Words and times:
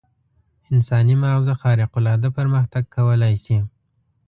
انساني 0.71 1.15
ماغزه 1.23 1.53
خارق 1.61 1.91
العاده 1.99 2.29
پرمختګ 2.37 2.83
کولای 2.95 3.35
شي. 3.43 3.57